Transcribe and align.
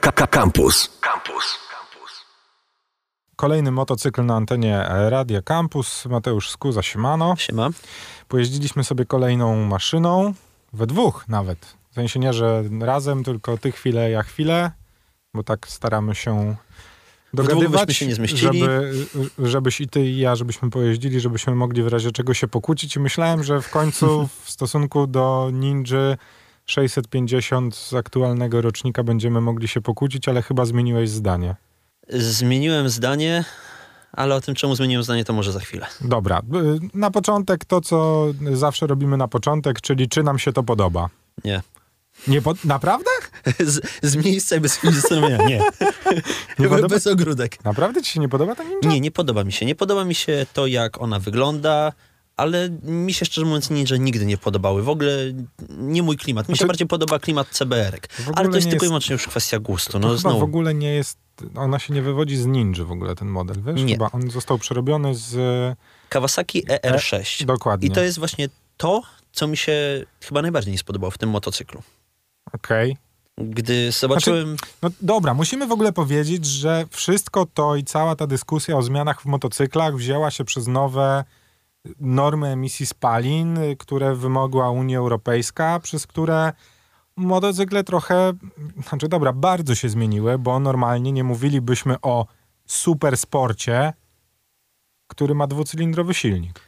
Campus. 0.00 0.98
Campus. 1.00 1.58
Kolejny 3.36 3.70
motocykl 3.70 4.24
na 4.24 4.36
antenie 4.36 4.84
Radia 4.88 5.42
Campus. 5.42 6.06
Mateusz 6.06 6.50
Skuza, 6.50 6.82
siemano. 6.82 7.34
Siema. 7.36 7.70
Pojeździliśmy 8.28 8.84
sobie 8.84 9.04
kolejną 9.04 9.64
maszyną, 9.64 10.34
we 10.72 10.86
dwóch 10.86 11.28
nawet. 11.28 11.76
W 11.90 11.94
sensie 11.94 12.20
nie, 12.20 12.32
że 12.32 12.64
razem, 12.80 13.24
tylko 13.24 13.58
ty 13.58 13.72
chwilę, 13.72 14.10
ja 14.10 14.22
chwilę, 14.22 14.70
bo 15.34 15.42
tak 15.42 15.68
staramy 15.68 16.14
się 16.14 16.56
dogadywać, 17.34 17.96
się 17.96 18.06
żeby, 18.34 18.92
żebyś 19.38 19.80
i 19.80 19.88
ty 19.88 20.00
i 20.00 20.18
ja, 20.18 20.36
żebyśmy 20.36 20.70
pojeździli, 20.70 21.20
żebyśmy 21.20 21.54
mogli 21.54 21.82
w 21.82 21.88
razie 21.88 22.12
czego 22.12 22.34
się 22.34 22.48
pokłócić 22.48 22.96
i 22.96 23.00
myślałem, 23.00 23.44
że 23.44 23.62
w 23.62 23.70
końcu 23.70 24.28
w 24.42 24.50
stosunku 24.50 25.06
do 25.06 25.50
Ninja 25.52 26.16
650 26.66 27.76
z 27.76 27.94
aktualnego 27.94 28.60
rocznika 28.60 29.02
będziemy 29.02 29.40
mogli 29.40 29.68
się 29.68 29.80
pokłócić, 29.80 30.28
ale 30.28 30.42
chyba 30.42 30.64
zmieniłeś 30.64 31.10
zdanie. 31.10 31.56
Zmieniłem 32.08 32.88
zdanie, 32.88 33.44
ale 34.12 34.34
o 34.34 34.40
tym, 34.40 34.54
czemu 34.54 34.74
zmieniłem 34.74 35.02
zdanie, 35.02 35.24
to 35.24 35.32
może 35.32 35.52
za 35.52 35.60
chwilę. 35.60 35.86
Dobra, 36.00 36.38
y, 36.38 36.98
na 36.98 37.10
początek 37.10 37.64
to, 37.64 37.80
co 37.80 38.26
zawsze 38.52 38.86
robimy 38.86 39.16
na 39.16 39.28
początek, 39.28 39.80
czyli 39.80 40.08
czy 40.08 40.22
nam 40.22 40.38
się 40.38 40.52
to 40.52 40.62
podoba. 40.62 41.08
Nie. 41.44 41.62
Nie 42.28 42.42
po... 42.42 42.54
Naprawdę? 42.64 43.10
Z, 43.60 43.80
z 44.02 44.16
miejsca 44.16 44.56
i 44.56 44.60
bez 44.60 44.74
chwili 44.74 44.94
zastanowienia. 44.94 45.36
Nie. 45.46 45.62
Nie 46.58 46.68
podoba... 46.68 46.88
Bez 46.88 47.06
ogródek. 47.06 47.64
Naprawdę 47.64 48.02
ci 48.02 48.12
się 48.12 48.20
nie 48.20 48.28
podoba 48.28 48.54
ta 48.54 48.64
ninja? 48.64 48.88
Nie, 48.88 49.00
nie 49.00 49.10
podoba 49.10 49.44
mi 49.44 49.52
się. 49.52 49.66
Nie 49.66 49.74
podoba 49.74 50.04
mi 50.04 50.14
się 50.14 50.46
to, 50.52 50.66
jak 50.66 51.02
ona 51.02 51.18
wygląda, 51.18 51.92
ale 52.36 52.70
mi 52.82 53.12
się 53.14 53.26
szczerze 53.26 53.46
mówiąc 53.46 53.70
ninja 53.70 53.96
nigdy 53.96 54.26
nie 54.26 54.38
podobały. 54.38 54.82
W 54.82 54.88
ogóle 54.88 55.16
nie 55.68 56.02
mój 56.02 56.16
klimat. 56.16 56.48
Mi 56.48 56.52
Znaczy- 56.52 56.58
się 56.58 56.66
bardziej 56.66 56.86
podoba 56.86 57.18
klimat 57.18 57.48
CBR-ek. 57.48 58.08
Ale 58.34 58.48
to 58.48 58.56
jest 58.56 58.70
tylko 58.70 58.84
i 58.84 58.88
wyłącznie 58.88 59.12
już 59.12 59.26
kwestia 59.26 59.58
gustu. 59.58 59.92
To 59.92 59.98
No 59.98 60.16
znowu. 60.16 60.38
w 60.40 60.42
ogóle 60.42 60.74
nie 60.74 60.94
jest... 60.94 61.18
Ona 61.56 61.78
się 61.78 61.94
nie 61.94 62.02
wywodzi 62.02 62.36
z 62.36 62.46
ninja 62.46 62.84
w 62.84 62.92
ogóle, 62.92 63.14
ten 63.14 63.28
model, 63.28 63.56
wiesz? 63.62 63.82
Nie. 63.82 63.92
Chyba 63.94 64.10
on 64.10 64.30
został 64.30 64.58
przerobiony 64.58 65.14
z... 65.14 65.36
Kawasaki 66.08 66.64
ER6. 66.66 67.44
Dokładnie. 67.44 67.88
I 67.88 67.90
to 67.90 68.02
jest 68.02 68.18
właśnie 68.18 68.48
to, 68.76 69.02
co 69.32 69.46
mi 69.46 69.56
się 69.56 70.04
chyba 70.20 70.42
najbardziej 70.42 70.72
nie 70.72 70.78
spodobało 70.78 71.10
w 71.10 71.18
tym 71.18 71.30
motocyklu. 71.30 71.82
Okej. 72.52 72.96
Gdy 73.38 73.92
zobaczyłem... 73.92 74.56
No 74.82 74.90
dobra, 75.00 75.34
musimy 75.34 75.66
w 75.66 75.72
ogóle 75.72 75.92
powiedzieć, 75.92 76.46
że 76.46 76.84
wszystko 76.90 77.46
to 77.54 77.76
i 77.76 77.84
cała 77.84 78.16
ta 78.16 78.26
dyskusja 78.26 78.76
o 78.76 78.82
zmianach 78.82 79.22
w 79.22 79.24
motocyklach 79.26 79.96
wzięła 79.96 80.30
się 80.30 80.44
przez 80.44 80.66
nowe 80.66 81.24
normy 82.00 82.48
emisji 82.48 82.86
spalin, 82.86 83.58
które 83.78 84.14
wymogła 84.14 84.70
Unia 84.70 84.98
Europejska, 84.98 85.80
przez 85.80 86.06
które 86.06 86.52
motocykle 87.16 87.84
trochę, 87.84 88.32
znaczy 88.88 89.08
dobra, 89.08 89.32
bardzo 89.32 89.74
się 89.74 89.88
zmieniły, 89.88 90.38
bo 90.38 90.60
normalnie 90.60 91.12
nie 91.12 91.24
mówilibyśmy 91.24 91.96
o 92.02 92.26
supersporcie, 92.66 93.92
który 95.06 95.34
ma 95.34 95.46
dwucylindrowy 95.46 96.14
silnik. 96.14 96.60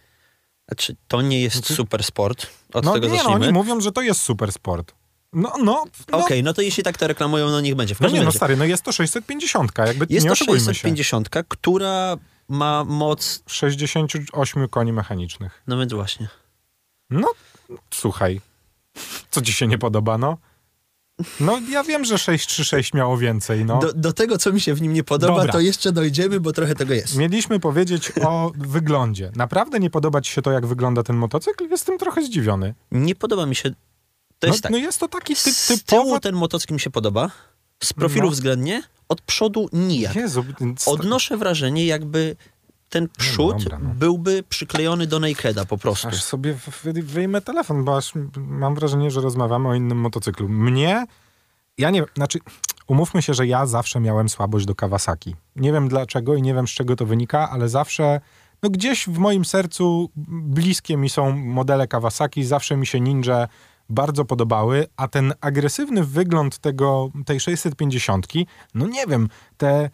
Znaczy, 0.69 0.97
to 1.09 1.23
nie 1.23 1.43
jest 1.43 1.75
super 1.75 2.05
sport. 2.05 2.47
Od 2.73 2.85
No 2.85 2.93
tego 2.95 3.07
nie, 3.07 3.13
no, 3.13 3.19
zacznijmy. 3.19 3.45
oni 3.45 3.53
mówią, 3.53 3.81
że 3.81 3.93
to 3.93 4.03
jest 4.03 4.21
supersport. 4.21 4.95
No, 5.33 5.53
no, 5.63 5.85
no, 6.13 6.19
Okej, 6.19 6.43
no 6.43 6.55
to 6.55 6.63
jeśli 6.63 6.83
tak 6.83 6.99
to 6.99 7.07
reklamują, 7.07 7.51
no 7.51 7.61
niech 7.61 7.75
będzie. 7.75 7.95
W 7.95 8.01
no 8.01 8.09
nie, 8.09 8.23
no 8.23 8.33
stary, 8.33 8.57
no 8.57 8.65
jest 8.65 8.83
to 8.83 8.93
650, 8.93 9.73
jakby 9.79 10.07
Jest 10.11 10.25
nie 10.25 10.29
to 10.29 10.33
oszukujmy 10.33 10.61
się. 10.61 10.65
650, 10.65 11.29
która 11.49 12.17
ma 12.49 12.85
moc... 12.85 13.43
68 13.47 14.69
koni 14.69 14.93
mechanicznych. 14.93 15.63
No 15.67 15.79
więc 15.79 15.93
właśnie. 15.93 16.29
No, 17.11 17.29
słuchaj, 17.91 18.41
co 19.31 19.43
ci 19.43 19.53
się 19.53 19.67
nie 19.67 19.79
podoba, 19.79 20.19
no? 20.19 20.39
No, 21.41 21.61
ja 21.71 21.85
wiem, 21.85 22.05
że 22.05 22.19
636 22.19 22.95
miało 22.95 23.19
więcej, 23.19 23.65
no. 23.65 23.79
Do, 23.79 23.93
do 23.93 24.13
tego, 24.13 24.39
co 24.39 24.53
mi 24.53 24.61
się 24.61 24.75
w 24.75 24.83
nim 24.83 24.93
nie 24.93 25.05
podoba, 25.05 25.37
Dobra. 25.37 25.53
to 25.53 25.61
jeszcze 25.61 25.93
dojdziemy, 25.93 26.41
bo 26.41 26.53
trochę 26.53 26.75
tego 26.75 26.95
jest. 26.95 27.17
Mieliśmy 27.17 27.61
powiedzieć 27.61 28.13
o 28.25 28.53
wyglądzie. 28.59 29.33
Naprawdę 29.37 29.81
nie 29.81 29.91
podoba 29.91 30.21
ci 30.21 30.33
się 30.33 30.43
to, 30.43 30.53
jak 30.53 30.67
wygląda 30.67 31.03
ten 31.03 31.17
motocykl? 31.17 31.69
Jestem 31.71 31.99
trochę 31.99 32.23
zdziwiony. 32.23 32.75
Nie 32.93 33.15
podoba 33.15 33.47
mi 33.47 33.55
się... 33.57 33.71
To 34.39 34.47
No, 34.47 34.49
jest 34.53 34.63
tak. 34.63 34.73
no 34.73 34.79
jest 34.79 35.01
to 35.01 35.09
taki 35.09 35.35
ty, 35.35 35.53
z 35.55 35.67
typowo... 35.67 36.03
tyłu 36.03 36.21
ten 36.21 36.35
motocykl 36.35 36.75
mi 36.75 36.81
się 36.81 36.91
podoba. 36.91 37.31
Z 37.83 37.93
profilu 37.93 38.25
No. 38.27 38.31
względnie. 38.33 38.83
Od 39.09 39.21
przodu 39.21 39.69
nijak. 39.73 40.15
Jezu, 40.17 40.45
Odnoszę 40.87 41.37
wrażenie, 41.37 41.87
jakby 41.87 42.37
ten 42.89 43.09
przód 43.19 43.63
dobra, 43.65 43.79
no. 43.79 43.95
byłby 43.95 44.43
przyklejony 44.49 45.07
do 45.07 45.21
nakeda 45.21 45.65
po 45.65 45.79
prostu. 45.79 46.09
Aż 46.09 46.23
sobie 46.23 46.55
wy- 46.83 47.03
wyjmę 47.03 47.41
telefon, 47.41 47.85
bo 47.85 47.97
aż 47.97 48.13
mam 48.37 48.75
wrażenie, 48.75 49.11
że 49.11 49.21
rozmawiamy 49.21 49.69
o 49.69 49.75
innym 49.75 49.99
motocyklu. 49.99 50.49
Mnie, 50.49 51.05
ja 51.79 51.91
nie 51.91 52.05
znaczy, 52.17 52.39
umówmy 52.87 53.23
się, 53.23 53.35
że 53.35 53.47
ja 53.47 53.67
zawsze 53.67 54.01
miałem 54.01 54.29
słabość 54.29 54.67
do 54.67 54.75
Kawasaki. 54.75 55.35
Nie 55.57 55.73
wiem 55.73 55.89
dlaczego 55.89 56.35
i 56.35 56.43
nie 56.43 56.55
wiem 56.55 56.69
z 56.69 56.71
czego 56.71 56.97
to 56.97 57.07
wynika, 57.07 57.51
ale 57.51 57.69
zawsze, 57.69 58.21
no 58.63 58.71
gdzieś 58.71 59.07
w 59.09 59.19
moim 59.19 59.45
sercu 59.45 60.11
bliskie 60.27 60.97
mi 60.97 61.09
są 61.09 61.37
modele 61.37 61.89
Kawasaki, 61.89 62.45
zawsze 62.45 62.77
mi 62.77 62.87
się 62.87 63.01
Ninja 63.01 63.49
bardzo 63.89 64.25
podobały, 64.25 64.87
a 64.97 65.09
ten 65.09 65.35
agresywny 65.41 66.05
wygląd 66.05 66.59
tego, 66.59 67.11
tej 67.27 67.41
650, 67.41 68.27
no 68.75 68.87
nie 68.87 69.07
wiem, 69.07 69.29
te 69.57 69.91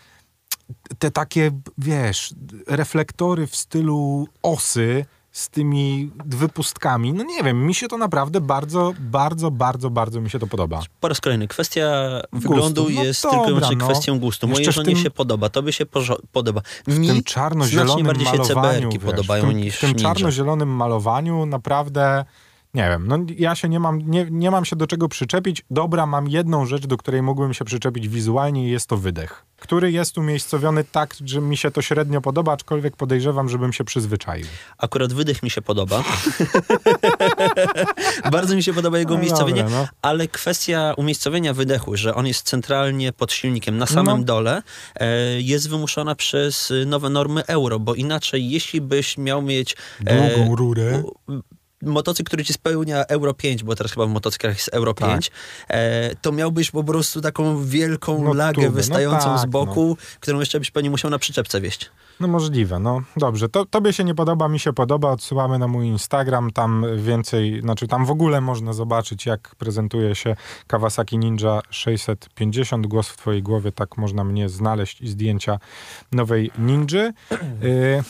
te 0.98 1.10
takie, 1.10 1.50
wiesz, 1.78 2.34
reflektory 2.66 3.47
w 3.47 3.56
stylu 3.56 4.28
osy 4.42 5.04
z 5.32 5.48
tymi 5.48 6.10
wypustkami, 6.26 7.12
no 7.12 7.25
nie 7.25 7.42
wiem, 7.42 7.66
mi 7.66 7.75
się 7.75 7.88
to 7.88 7.98
naprawdę 7.98 8.41
bardzo, 8.41 8.92
bardzo, 9.00 9.50
bardzo, 9.50 9.91
bardzo 9.91 10.20
mi 10.20 10.30
się 10.30 10.38
to 10.38 10.47
podoba. 10.47 10.82
Po 11.00 11.09
raz 11.09 11.20
kolejny, 11.20 11.48
kwestia 11.48 11.92
wyglądu 12.32 12.82
no 12.94 13.03
jest 13.03 13.22
dobra, 13.22 13.69
tylko 13.69 13.76
no. 13.76 13.88
kwestią 13.88 14.19
gustu. 14.19 14.48
Mojej 14.48 14.59
Jeszcze 14.59 14.72
w 14.72 14.74
żonie 14.74 14.94
tym- 14.94 15.04
się 15.04 15.10
podoba, 15.10 15.48
tobie 15.48 15.72
się 15.72 15.86
podoba. 16.32 16.60
W 16.60 16.88
Mi 16.88 16.94
tym 16.94 17.04
znacznie 17.04 17.22
czarno-zielonym 17.22 18.06
bardziej 18.06 18.26
się 18.26 18.32
malowaniu, 18.32 18.72
CBR-ki 18.72 18.98
wiesz, 18.98 19.10
podobają 19.10 19.44
w 19.44 19.48
tym, 19.48 19.56
niż 19.56 19.76
w 19.76 19.80
tym 19.80 19.94
czarno-zielonym 19.94 20.69
malowaniu 20.69 21.47
naprawdę, 21.47 22.24
nie 22.75 22.88
wiem, 22.88 23.06
no 23.09 23.19
ja 23.38 23.55
się 23.55 23.69
nie 23.69 23.81
mam, 23.81 24.10
nie, 24.10 24.27
nie 24.31 24.50
mam 24.50 24.65
się 24.65 24.77
do 24.77 24.87
czego 24.87 25.09
przyczepić. 25.09 25.65
Dobra, 25.71 26.06
mam 26.06 26.28
jedną 26.28 26.66
rzecz, 26.66 26.87
do 26.87 26.97
której 26.97 27.22
mógłbym 27.22 27.55
się 27.55 27.65
przyczepić 27.65 28.09
wizualnie 28.09 28.69
i 28.69 28.71
jest 28.71 28.87
to 28.88 28.97
wydech, 28.97 29.44
który 29.56 29.93
jest 29.93 30.19
umiejscowiony 30.19 30.84
tak, 30.84 31.15
że 31.25 31.41
mi 31.41 31.56
się 31.56 31.71
to 31.71 31.83
średnio 31.83 32.21
podoba, 32.21 32.53
aczkolwiek 32.53 32.97
podejrzewam, 32.97 33.49
żebym 33.49 33.72
się 33.72 33.84
przyzwyczaił. 33.84 34.47
Akurat 34.78 35.12
wydech 35.12 35.43
mi 35.43 35.50
się 35.50 35.62
podoba. 35.62 36.03
Bardzo 38.33 38.55
mi 38.56 38.62
się 38.62 38.72
podoba 38.75 38.99
jego 38.99 39.15
No 39.15 39.21
umiejscowienie, 39.21 39.62
dobra, 39.62 39.78
no. 39.78 39.89
ale 40.03 40.28
kwestia 40.28 40.94
umiejscowienia 40.97 41.54
wydechu, 41.54 41.97
że 41.97 42.15
on 42.15 42.27
jest 42.27 42.47
centralnie 42.47 43.12
pod 43.12 43.33
silnikiem 43.33 43.78
na 43.78 43.87
samym 43.87 44.19
No. 44.19 44.25
dole, 44.25 44.62
e, 44.97 45.41
jest 45.41 45.69
wymuszona 45.71 46.15
przez 46.15 46.72
nowe 46.87 47.10
normy 47.10 47.47
euro, 47.47 47.78
bo 47.78 47.94
inaczej 47.94 48.50
jeśli 48.50 48.81
byś 48.81 49.19
miał 49.19 49.43
mieć 49.43 49.77
e, 50.06 50.34
Długą 50.37 50.56
rurę. 50.56 51.03
u- 51.28 51.43
motocykl, 51.82 52.26
który 52.26 52.44
ci 52.44 52.53
spełnia 52.53 53.04
Euro 53.04 53.34
5, 53.34 53.65
bo 53.65 53.75
teraz 53.75 53.93
chyba 53.93 54.06
w 54.06 54.10
motocyklach 54.10 54.54
jest 54.54 54.70
Euro 54.72 54.94
Tak. 54.94 55.10
5, 55.10 55.31
e, 55.69 56.15
to 56.15 56.32
miałbyś 56.32 56.70
po 56.70 56.84
prostu 56.84 57.20
taką 57.20 57.65
wielką 57.65 58.25
No 58.25 58.32
lagę 58.32 58.54
tubę, 58.54 58.66
no 58.66 58.72
wystającą 58.72 59.38
z 59.38 59.41
tak, 59.41 59.50
boku, 59.50 59.97
którą 60.21 60.41
jeszcze 60.41 60.59
byś 60.59 60.71
pewnie 60.71 60.91
musiał 60.91 61.10
na 61.10 61.19
przyczepce 61.19 61.60
wieść. 61.60 61.91
No 62.21 62.28
możliwe, 62.28 62.78
no 62.78 63.03
dobrze. 63.16 63.48
To, 63.48 63.66
tobie 63.66 63.92
się 63.92 64.04
nie 64.04 64.15
podoba, 64.15 64.48
mi 64.48 64.59
się 64.59 64.72
podoba. 64.72 65.10
Odsyłamy 65.10 65.59
na 65.59 65.69
mój 65.69 65.87
Instagram, 65.87 66.50
tam 66.50 66.87
więcej, 66.97 67.60
znaczy 67.60 67.88
tam 67.88 68.06
w 68.06 68.10
ogóle 68.10 68.41
można 68.41 68.72
zobaczyć, 68.72 69.26
jak 69.26 69.54
prezentuje 69.54 70.15
się 70.15 70.37
Kawasaki 70.66 71.19
Ninja 71.19 71.60
650. 71.71 72.87
Głos 72.87 73.09
w 73.09 73.16
twojej 73.16 73.42
głowie, 73.42 73.72
tak 73.72 73.97
można 73.97 74.25
mnie 74.25 74.48
znaleźć 74.48 75.00
i 75.00 75.09
zdjęcia 75.09 75.59
nowej 76.12 76.50
Ninja. 76.59 77.12
Y, 77.62 78.03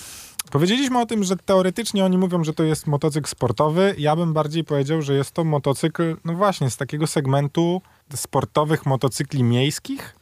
Powiedzieliśmy 0.53 1.01
o 1.01 1.07
tym, 1.07 1.25
że 1.25 1.37
teoretycznie 1.37 2.05
oni 2.05 2.19
mówią, 2.19 2.45
że 2.45 2.53
to 2.53 2.63
jest 2.63 2.87
motocykl 2.87 3.29
sportowy. 3.29 3.95
Ja 3.99 4.17
bym 4.17 4.33
bardziej 4.33 4.65
powiedział, 4.65 5.03
że 5.03 5.15
jest 5.15 5.33
to 5.33 5.45
motocykl, 5.45 6.17
no 6.25 6.35
właśnie, 6.35 6.71
z 6.71 6.77
takiego 6.77 7.07
segmentu 7.07 7.83
sportowych 8.15 8.87
motocykli 8.87 9.43
miejskich. 9.43 10.17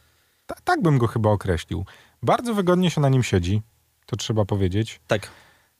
Ta, 0.45 0.55
tak 0.63 0.81
bym 0.81 0.97
go 0.97 1.07
chyba 1.07 1.29
określił. 1.29 1.85
Bardzo 2.23 2.53
wygodnie 2.53 2.91
się 2.91 3.01
na 3.01 3.09
nim 3.09 3.23
siedzi, 3.23 3.61
to 4.05 4.15
trzeba 4.15 4.45
powiedzieć. 4.45 5.01
Tak. 5.07 5.29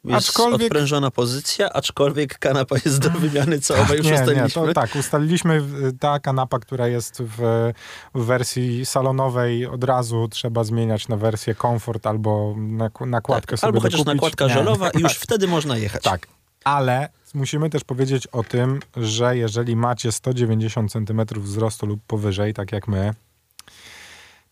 Jest 0.03 0.29
Aczkolwiek- 0.29 0.63
odprężona 0.65 1.11
pozycja, 1.11 1.73
aczkolwiek 1.73 2.39
kanapa 2.39 2.75
jest 2.85 2.99
do 2.99 3.09
wymiany, 3.09 3.59
co 3.59 3.81
obaj 3.81 3.97
już 3.97 4.05
nie, 4.05 4.11
nie, 4.11 4.19
ustaliliśmy. 4.19 4.65
to 4.67 4.73
tak, 4.73 4.95
ustaliliśmy 4.95 5.61
ta 5.99 6.19
kanapa, 6.19 6.59
która 6.59 6.87
jest 6.87 7.21
w, 7.21 7.71
w 8.15 8.25
wersji 8.25 8.85
salonowej, 8.85 9.65
od 9.67 9.83
razu 9.83 10.27
trzeba 10.31 10.63
zmieniać 10.63 11.07
na 11.07 11.17
wersję 11.17 11.55
komfort 11.55 12.07
albo 12.07 12.55
nak- 12.57 13.05
nakładkę 13.07 13.51
tak. 13.51 13.59
sobie 13.59 13.67
Albo 13.67 13.81
chociaż 13.81 13.99
dokupić. 13.99 14.15
nakładka 14.15 14.47
Nie. 14.47 14.53
żelowa 14.53 14.89
i 14.89 14.99
już 14.99 15.13
wtedy 15.13 15.47
można 15.47 15.77
jechać. 15.77 16.03
Tak, 16.03 16.27
ale 16.63 17.09
musimy 17.33 17.69
też 17.69 17.83
powiedzieć 17.83 18.27
o 18.27 18.43
tym, 18.43 18.79
że 18.97 19.37
jeżeli 19.37 19.75
macie 19.75 20.11
190 20.11 20.91
cm 20.91 21.21
wzrostu 21.35 21.85
lub 21.85 21.99
powyżej, 22.07 22.53
tak 22.53 22.71
jak 22.71 22.87
my, 22.87 23.13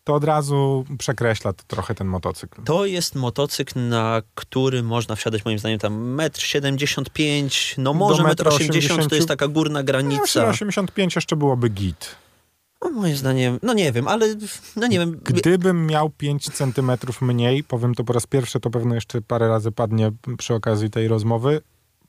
to 0.04 0.14
od 0.14 0.24
razu 0.24 0.84
przekreśla 0.98 1.52
to 1.52 1.64
trochę 1.66 1.94
ten 1.94 2.06
motocykl. 2.06 2.62
To 2.62 2.86
jest 2.86 3.14
motocykl, 3.14 3.88
na 3.88 4.22
który 4.34 4.82
można 4.82 5.16
wsiadać 5.16 5.44
moim 5.44 5.58
zdaniem 5.58 5.78
tam 5.78 6.16
1,75 6.16 7.74
m, 7.78 7.84
no 7.84 7.94
może 7.94 8.22
metra 8.22 8.50
1,80 8.50 8.62
m 8.62 8.68
to 8.68 8.74
80. 8.74 9.12
jest 9.12 9.28
taka 9.28 9.48
górna 9.48 9.80
No, 9.80 9.84
granica. 9.84 10.48
85 10.48 11.14
jeszcze 11.14 11.36
byłoby 11.36 11.68
git. 11.68 12.16
No, 12.84 12.90
moim 12.90 13.16
zdaniem, 13.16 13.58
no 13.62 13.74
nie 13.74 13.92
wiem, 13.92 14.08
ale 14.08 14.26
no 14.76 14.86
nie 14.86 14.98
wiem. 14.98 15.20
Gdybym 15.24 15.86
miał 15.86 16.10
5 16.10 16.44
centymetrów 16.44 17.22
mniej, 17.22 17.64
powiem 17.64 17.94
to 17.94 18.04
po 18.04 18.12
raz 18.12 18.26
pierwszy, 18.26 18.60
to 18.60 18.70
pewno 18.70 18.94
jeszcze 18.94 19.22
parę 19.22 19.48
razy 19.48 19.72
padnie 19.72 20.12
przy 20.38 20.54
okazji 20.54 20.90
tej 20.90 21.08
rozmowy, 21.08 21.60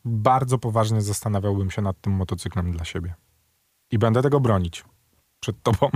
bardzo 0.05 0.57
poważnie 0.57 1.01
zastanawiałbym 1.01 1.71
się 1.71 1.81
nad 1.81 2.01
tym 2.01 2.13
motocyklem 2.13 2.71
dla 2.71 2.85
siebie. 2.85 3.13
I 3.91 3.97
będę 3.97 4.21
tego 4.21 4.39
bronić 4.39 4.83
przed 5.41 5.63
tobą. 5.63 5.89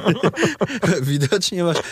Widocznie 1.02 1.64
masz 1.64 1.76
e, 1.76 1.82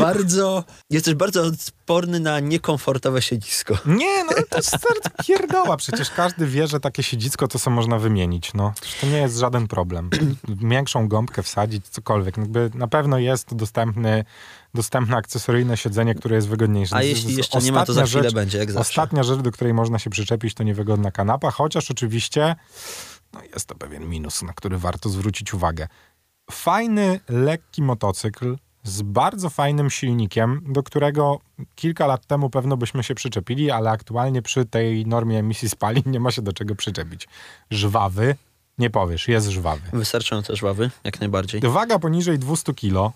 bardzo, 0.00 0.64
jesteś 0.90 1.14
bardzo 1.14 1.42
odporny 1.42 2.20
na 2.20 2.40
niekomfortowe 2.40 3.22
siedzisko. 3.22 3.78
Nie, 3.86 4.24
no 4.24 4.30
to 4.50 4.56
jest 4.56 4.68
start 4.68 5.26
pierdoła. 5.26 5.76
Przecież 5.76 6.10
każdy 6.10 6.46
wie, 6.46 6.66
że 6.66 6.80
takie 6.80 7.02
siedzisko 7.02 7.48
to 7.48 7.58
co 7.58 7.70
można 7.70 7.98
wymienić. 7.98 8.54
No, 8.54 8.72
to 9.00 9.06
nie 9.06 9.18
jest 9.18 9.38
żaden 9.38 9.68
problem. 9.68 10.10
Większą 10.70 11.08
gąbkę 11.08 11.42
wsadzić, 11.42 11.88
cokolwiek. 11.88 12.36
Jakby 12.36 12.70
na 12.74 12.88
pewno 12.88 13.18
jest 13.18 13.54
dostępny, 13.54 14.24
dostępne 14.74 15.16
akcesoryjne 15.16 15.76
siedzenie, 15.76 16.14
które 16.14 16.36
jest 16.36 16.48
wygodniejsze. 16.48 16.96
A 16.96 17.02
jeśli 17.02 17.36
jeszcze 17.36 17.58
nie 17.58 17.72
ma, 17.72 17.86
to 17.86 17.92
za 17.92 18.06
chwilę 18.06 18.22
rzecz, 18.22 18.34
będzie, 18.34 18.58
jak 18.58 18.72
zawsze. 18.72 18.80
Ostatnia 18.88 19.22
rzecz, 19.22 19.40
do 19.40 19.52
której 19.52 19.74
można 19.74 19.98
się 19.98 20.10
przyczepić, 20.10 20.54
to 20.54 20.62
niewygodna 20.62 21.10
kanapa, 21.10 21.50
chociaż 21.50 21.90
oczywiście 21.90 22.56
no 23.36 23.42
jest 23.54 23.66
to 23.66 23.74
pewien 23.74 24.08
minus, 24.08 24.42
na 24.42 24.52
który 24.52 24.78
warto 24.78 25.08
zwrócić 25.08 25.54
uwagę. 25.54 25.88
Fajny, 26.50 27.20
lekki 27.28 27.82
motocykl 27.82 28.56
z 28.82 29.02
bardzo 29.02 29.50
fajnym 29.50 29.90
silnikiem, 29.90 30.62
do 30.68 30.82
którego 30.82 31.40
kilka 31.74 32.06
lat 32.06 32.26
temu 32.26 32.50
pewno 32.50 32.76
byśmy 32.76 33.02
się 33.02 33.14
przyczepili, 33.14 33.70
ale 33.70 33.90
aktualnie 33.90 34.42
przy 34.42 34.64
tej 34.64 35.06
normie 35.06 35.38
emisji 35.38 35.68
spalin 35.68 36.02
nie 36.06 36.20
ma 36.20 36.30
się 36.30 36.42
do 36.42 36.52
czego 36.52 36.74
przyczepić. 36.74 37.28
Żwawy, 37.70 38.36
nie 38.78 38.90
powiesz, 38.90 39.28
jest 39.28 39.48
żwawy. 39.48 39.82
Wystarczająco 39.92 40.56
żwawy, 40.56 40.90
jak 41.04 41.20
najbardziej. 41.20 41.60
Waga 41.60 41.98
poniżej 41.98 42.38
200 42.38 42.74
kg, 42.74 43.12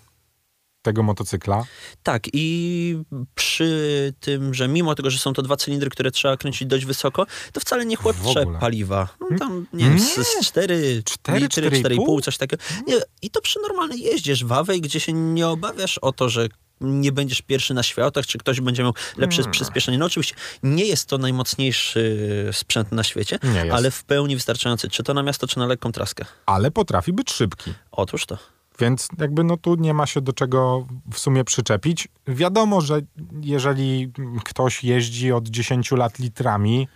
tego 0.81 1.03
motocykla. 1.03 1.63
Tak, 2.03 2.23
i 2.33 2.97
przy 3.35 4.13
tym, 4.19 4.53
że 4.53 4.67
mimo 4.67 4.95
tego, 4.95 5.09
że 5.09 5.19
są 5.19 5.33
to 5.33 5.41
dwa 5.41 5.57
cylindry, 5.57 5.89
które 5.89 6.11
trzeba 6.11 6.37
kręcić 6.37 6.67
dość 6.67 6.85
wysoko, 6.85 7.25
to 7.53 7.59
wcale 7.59 7.85
nie 7.85 7.95
chłodcze 7.95 8.45
paliwa. 8.59 9.07
No, 9.19 9.37
tam, 9.39 9.67
nie, 9.73 9.89
nie. 9.89 9.99
z, 9.99 10.15
z 10.15 10.45
4, 10.45 11.03
4 11.05 11.39
litry, 11.39 11.69
4,5, 11.69 12.21
coś 12.21 12.37
takiego. 12.37 12.63
Nie, 12.87 12.95
I 13.21 13.29
to 13.29 13.41
przy 13.41 13.59
normalnej 13.59 14.01
jeździe 14.01 14.35
żwawej, 14.35 14.81
gdzie 14.81 14.99
się 14.99 15.13
nie 15.13 15.47
obawiasz 15.47 15.97
o 15.97 16.11
to, 16.11 16.29
że 16.29 16.47
nie 16.81 17.11
będziesz 17.11 17.41
pierwszy 17.41 17.73
na 17.73 17.83
światach, 17.83 18.25
czy 18.25 18.37
ktoś 18.37 18.61
będzie 18.61 18.83
miał 18.83 18.93
lepsze 19.17 19.37
hmm. 19.37 19.51
przyspieszenie. 19.51 19.97
No 19.97 20.05
oczywiście 20.05 20.35
nie 20.63 20.85
jest 20.85 21.05
to 21.05 21.17
najmocniejszy 21.17 22.49
sprzęt 22.53 22.91
na 22.91 23.03
świecie, 23.03 23.39
ale 23.71 23.91
w 23.91 24.03
pełni 24.03 24.35
wystarczający, 24.35 24.89
czy 24.89 25.03
to 25.03 25.13
na 25.13 25.23
miasto, 25.23 25.47
czy 25.47 25.59
na 25.59 25.65
lekką 25.65 25.91
traskę. 25.91 26.25
Ale 26.45 26.71
potrafi 26.71 27.13
być 27.13 27.31
szybki. 27.31 27.73
Otóż 27.91 28.25
to. 28.25 28.37
Więc 28.81 29.07
jakby 29.19 29.43
no 29.43 29.57
tu 29.57 29.75
nie 29.75 29.93
ma 29.93 30.05
się 30.05 30.21
do 30.21 30.33
czego 30.33 30.87
w 31.11 31.19
sumie 31.19 31.43
przyczepić. 31.43 32.07
Wiadomo, 32.27 32.81
że 32.81 33.01
jeżeli 33.41 34.11
ktoś 34.43 34.83
jeździ 34.83 35.31
od 35.31 35.47
10 35.47 35.91
lat 35.91 36.19
litrami, 36.19 36.87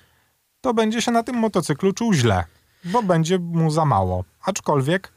to 0.62 0.74
będzie 0.74 1.02
się 1.02 1.12
na 1.12 1.24
tym 1.24 1.36
motocyklu 1.36 1.94
czuł 1.94 2.14
źle, 2.14 2.44
bo 2.86 3.04
będzie 3.04 3.40
mu 3.40 3.72
za 3.72 3.86
mało. 3.86 4.24
Aczkolwiek, 4.46 5.14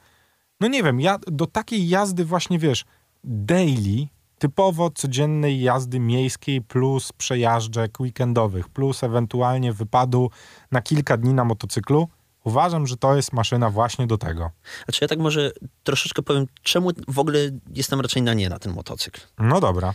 no 0.60 0.68
nie 0.68 0.82
wiem, 0.82 1.00
ja 1.00 1.18
do 1.26 1.46
takiej 1.46 1.88
jazdy 1.88 2.24
właśnie 2.24 2.58
wiesz, 2.58 2.84
daily, 3.24 4.06
typowo 4.38 4.90
codziennej 4.90 5.60
jazdy 5.60 6.00
miejskiej 6.00 6.62
plus 6.62 7.12
przejażdżek 7.12 8.00
weekendowych, 8.00 8.68
plus 8.68 9.04
ewentualnie 9.04 9.72
wypadu 9.72 10.30
na 10.72 10.82
kilka 10.82 11.16
dni 11.16 11.34
na 11.34 11.44
motocyklu, 11.44 12.08
Uważam, 12.48 12.86
że 12.86 12.96
to 12.96 13.16
jest 13.16 13.32
maszyna 13.32 13.70
właśnie 13.70 14.06
do 14.06 14.18
tego. 14.18 14.50
Znaczy 14.84 14.98
ja 15.02 15.08
tak 15.08 15.18
może 15.18 15.52
troszeczkę 15.84 16.22
powiem, 16.22 16.46
czemu 16.62 16.90
w 17.08 17.18
ogóle 17.18 17.38
jestem 17.74 18.00
raczej 18.00 18.22
na 18.22 18.34
nie 18.34 18.48
na 18.48 18.58
ten 18.58 18.72
motocykl. 18.72 19.20
No 19.38 19.60
dobra. 19.60 19.94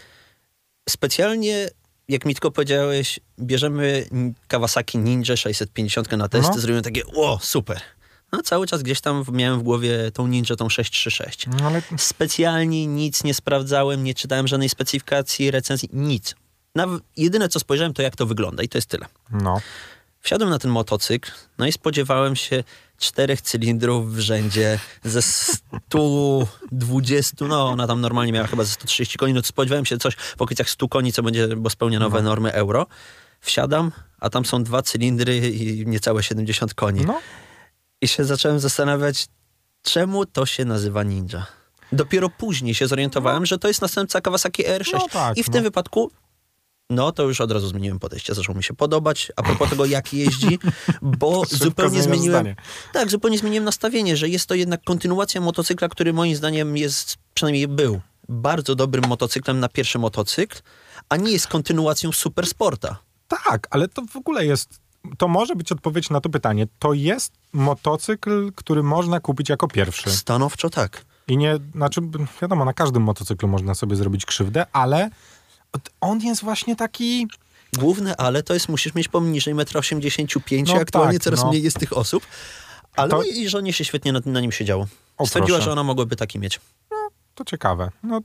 Specjalnie, 0.89 1.69
jak 2.07 2.25
mi 2.25 2.33
tylko 2.33 2.51
powiedziałeś, 2.51 3.19
bierzemy 3.39 4.05
Kawasaki 4.47 4.97
Ninja 4.97 5.37
650 5.37 6.11
na 6.11 6.29
testy, 6.29 6.51
no. 6.55 6.59
zrobimy 6.59 6.81
takie, 6.81 7.05
o, 7.05 7.39
super. 7.41 7.81
No, 8.31 8.41
cały 8.41 8.67
czas 8.67 8.83
gdzieś 8.83 9.01
tam 9.01 9.23
miałem 9.31 9.59
w 9.59 9.63
głowie 9.63 10.11
tą 10.11 10.27
Ninja, 10.27 10.55
tą 10.55 10.69
636. 10.69 11.47
No, 11.47 11.67
ale... 11.67 11.81
Specjalnie 11.97 12.87
nic 12.87 13.23
nie 13.23 13.33
sprawdzałem, 13.33 14.03
nie 14.03 14.13
czytałem 14.13 14.47
żadnej 14.47 14.69
specyfikacji, 14.69 15.51
recenzji, 15.51 15.89
nic. 15.93 16.35
Nawet 16.75 17.03
jedyne, 17.17 17.49
co 17.49 17.59
spojrzałem, 17.59 17.93
to 17.93 18.01
jak 18.01 18.15
to 18.15 18.25
wygląda 18.25 18.63
i 18.63 18.69
to 18.69 18.77
jest 18.77 18.89
tyle. 18.89 19.05
No. 19.31 19.61
Wsiadłem 20.23 20.49
na 20.49 20.59
ten 20.59 20.71
motocykl, 20.71 21.31
no 21.57 21.67
i 21.67 21.71
spodziewałem 21.71 22.35
się 22.35 22.63
czterech 22.97 23.41
cylindrów 23.41 24.15
w 24.15 24.19
rzędzie 24.19 24.79
ze 25.03 25.21
120, 25.21 27.45
no 27.45 27.69
ona 27.69 27.87
tam 27.87 28.01
normalnie 28.01 28.33
miała 28.33 28.47
chyba 28.47 28.63
ze 28.63 28.71
130 28.71 29.17
koni, 29.17 29.33
no 29.33 29.41
to 29.41 29.47
spodziewałem 29.47 29.85
się 29.85 29.97
coś 29.97 30.15
w 30.15 30.41
okolicach 30.41 30.69
100 30.69 30.87
koni, 30.87 31.13
co 31.13 31.23
będzie, 31.23 31.47
bo 31.47 31.69
spełnia 31.69 31.99
nowe 31.99 32.21
no. 32.21 32.29
normy 32.29 32.53
euro. 32.53 32.87
Wsiadam, 33.39 33.91
a 34.19 34.29
tam 34.29 34.45
są 34.45 34.63
dwa 34.63 34.81
cylindry 34.81 35.37
i 35.37 35.87
niecałe 35.87 36.23
70 36.23 36.73
koni. 36.73 37.05
No. 37.05 37.19
I 38.01 38.07
się 38.07 38.25
zacząłem 38.25 38.59
zastanawiać, 38.59 39.27
czemu 39.81 40.25
to 40.25 40.45
się 40.45 40.65
nazywa 40.65 41.03
Ninja. 41.03 41.45
Dopiero 41.91 42.29
później 42.29 42.73
się 42.73 42.87
zorientowałem, 42.87 43.39
no. 43.39 43.45
że 43.45 43.57
to 43.57 43.67
jest 43.67 43.81
następca 43.81 44.21
Kawasaki 44.21 44.63
R6. 44.63 44.93
No 44.93 45.07
tak, 45.11 45.37
I 45.37 45.43
w 45.43 45.49
tym 45.49 45.63
no. 45.63 45.63
wypadku 45.63 46.11
no 46.93 47.11
to 47.11 47.23
już 47.23 47.41
od 47.41 47.51
razu 47.51 47.67
zmieniłem 47.67 47.99
podejście. 47.99 48.33
Zaczęło 48.33 48.57
mi 48.57 48.63
się 48.63 48.73
podobać. 48.73 49.31
A 49.35 49.43
propos 49.43 49.69
tego, 49.69 49.85
jak 49.85 50.13
jeździ, 50.13 50.59
bo 51.01 51.43
zupełnie 51.49 52.03
zmieniłem. 52.03 52.41
Zdanie. 52.41 52.55
Tak, 52.93 53.11
zupełnie 53.11 53.37
zmieniłem 53.37 53.63
nastawienie, 53.63 54.17
że 54.17 54.29
jest 54.29 54.45
to 54.45 54.55
jednak 54.55 54.83
kontynuacja 54.83 55.41
motocykla, 55.41 55.89
który 55.89 56.13
moim 56.13 56.35
zdaniem 56.35 56.77
jest, 56.77 57.17
przynajmniej 57.33 57.67
był, 57.67 58.01
bardzo 58.29 58.75
dobrym 58.75 59.07
motocyklem 59.07 59.59
na 59.59 59.69
pierwszy 59.69 59.99
motocykl, 59.99 60.61
a 61.09 61.17
nie 61.17 61.31
jest 61.31 61.47
kontynuacją 61.47 62.11
supersporta. 62.11 62.97
Tak, 63.27 63.67
ale 63.69 63.87
to 63.87 64.01
w 64.09 64.15
ogóle 64.15 64.45
jest. 64.45 64.79
To 65.17 65.27
może 65.27 65.55
być 65.55 65.71
odpowiedź 65.71 66.09
na 66.09 66.21
to 66.21 66.29
pytanie. 66.29 66.67
To 66.79 66.93
jest 66.93 67.33
motocykl, 67.53 68.51
który 68.55 68.83
można 68.83 69.19
kupić 69.19 69.49
jako 69.49 69.67
pierwszy. 69.67 70.11
Stanowczo 70.11 70.69
tak. 70.69 71.05
I 71.27 71.37
nie, 71.37 71.59
znaczy, 71.75 72.01
wiadomo, 72.41 72.65
na 72.65 72.73
każdym 72.73 73.03
motocyklu 73.03 73.47
można 73.47 73.75
sobie 73.75 73.95
zrobić 73.95 74.25
krzywdę, 74.25 74.65
ale 74.73 75.09
on 76.01 76.19
jest 76.19 76.43
właśnie 76.43 76.75
taki... 76.75 77.27
Główne 77.79 78.17
ale 78.17 78.43
to 78.43 78.53
jest, 78.53 78.69
musisz 78.69 78.95
mieć 78.95 79.07
poniżej 79.07 79.55
1,85 79.55 80.59
m, 80.59 80.65
no, 80.67 80.81
aktualnie 80.81 81.13
tak, 81.13 81.23
coraz 81.23 81.43
no. 81.43 81.49
mniej 81.49 81.63
jest 81.63 81.79
tych 81.79 81.97
osób. 81.97 82.27
Ale 82.95 83.09
to... 83.09 83.15
mojej 83.15 83.49
żonie 83.49 83.73
się 83.73 83.85
świetnie 83.85 84.13
na, 84.13 84.19
na 84.25 84.41
nim 84.41 84.51
siedziało. 84.51 84.87
O, 85.17 85.27
Stwierdziła, 85.27 85.57
proszę. 85.57 85.65
że 85.65 85.71
ona 85.71 85.83
mogłaby 85.83 86.15
taki 86.15 86.39
mieć. 86.39 86.59
No, 86.91 86.97
to 87.35 87.45
ciekawe. 87.45 87.91
No, 88.03 88.21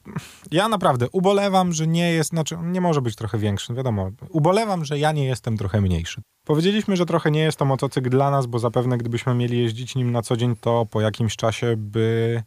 ja 0.50 0.68
naprawdę 0.68 1.06
ubolewam, 1.12 1.72
że 1.72 1.86
nie 1.86 2.12
jest, 2.12 2.30
znaczy 2.30 2.58
nie 2.62 2.80
może 2.80 3.02
być 3.02 3.16
trochę 3.16 3.38
większy, 3.38 3.74
wiadomo. 3.74 4.10
Ubolewam, 4.30 4.84
że 4.84 4.98
ja 4.98 5.12
nie 5.12 5.24
jestem 5.24 5.56
trochę 5.56 5.80
mniejszy. 5.80 6.20
Powiedzieliśmy, 6.44 6.96
że 6.96 7.06
trochę 7.06 7.30
nie 7.30 7.40
jest 7.40 7.58
to 7.58 7.64
motocykl 7.64 8.10
dla 8.10 8.30
nas, 8.30 8.46
bo 8.46 8.58
zapewne 8.58 8.98
gdybyśmy 8.98 9.34
mieli 9.34 9.58
jeździć 9.58 9.94
nim 9.94 10.12
na 10.12 10.22
co 10.22 10.36
dzień, 10.36 10.56
to 10.60 10.86
po 10.90 11.00
jakimś 11.00 11.36
czasie 11.36 11.74
by 11.76 12.42